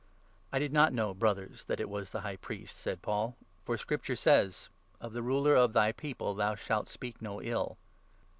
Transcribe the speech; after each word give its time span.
""I 0.51 0.57
did 0.57 0.73
not 0.73 0.93
know, 0.93 1.13
Brothers, 1.13 1.65
that 1.65 1.79
it 1.79 1.87
was 1.87 2.09
the 2.09 2.21
High 2.21 2.37
Priest," 2.37 2.73
5 2.73 2.79
said 2.81 3.01
Paul, 3.03 3.37
"for 3.63 3.77
Scripture 3.77 4.15
says— 4.15 4.67
'Of 4.99 5.13
the 5.13 5.21
Ruler 5.21 5.53
of 5.55 5.73
thy 5.73 5.91
People 5.91 6.33
thou 6.33 6.55
shalt 6.55 6.87
speak 6.89 7.21
no 7.21 7.39
ill'." 7.39 7.77